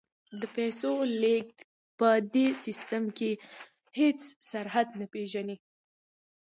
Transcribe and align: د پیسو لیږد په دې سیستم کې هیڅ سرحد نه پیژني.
د 0.39 0.41
پیسو 0.55 0.91
لیږد 1.21 1.57
په 1.99 2.07
دې 2.33 2.47
سیستم 2.65 3.03
کې 3.17 3.31
هیڅ 3.99 4.19
سرحد 4.49 4.87
نه 4.99 5.05
پیژني. 5.13 5.55